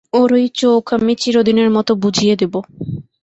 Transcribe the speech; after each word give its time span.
ওর 0.13 0.29
ওই 0.33 0.45
চোখ 0.53 0.83
আমি 0.93 1.13
চিরদিনের 1.15 1.69
মতো 1.69 1.91
বুজিয়ে 1.95 2.35
দেব। 2.35 2.53